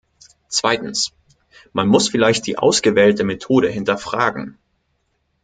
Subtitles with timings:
[0.47, 1.11] Zweitens,
[1.73, 4.57] man muss vielleicht die ausgewählte Methode hinterfragen.